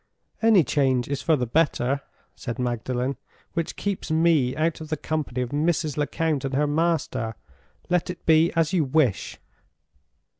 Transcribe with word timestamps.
"Any 0.41 0.63
change 0.63 1.07
is 1.07 1.21
for 1.21 1.35
the 1.35 1.45
better," 1.45 2.01
said 2.35 2.57
Magdalen 2.57 3.17
"which 3.53 3.75
keeps 3.75 4.09
me 4.09 4.55
out 4.55 4.81
of 4.81 4.89
the 4.89 4.97
company 4.97 5.41
of 5.43 5.49
Mrs. 5.51 5.95
Lecount 5.95 6.43
and 6.43 6.55
her 6.55 6.65
master! 6.65 7.35
Let 7.87 8.09
it 8.09 8.25
be 8.25 8.51
as 8.53 8.73
you 8.73 8.83
wish." 8.83 9.37